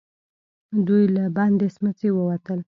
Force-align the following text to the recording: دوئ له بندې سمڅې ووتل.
دوئ 0.85 1.05
له 1.15 1.23
بندې 1.35 1.67
سمڅې 1.75 2.09
ووتل. 2.13 2.59